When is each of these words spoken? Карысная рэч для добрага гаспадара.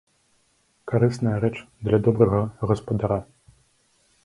Карысная 0.91 1.33
рэч 1.43 1.51
для 1.85 1.97
добрага 2.09 2.41
гаспадара. 2.73 3.21